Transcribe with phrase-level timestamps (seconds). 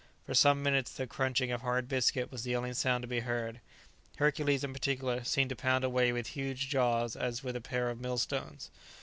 [0.25, 3.61] For some minutes the crunching of hard biscuit was the only sound to be heard;
[4.17, 7.87] Hercules, in particular, seemed to pound away with his huge jaws as with a pair
[7.91, 8.71] of millstones.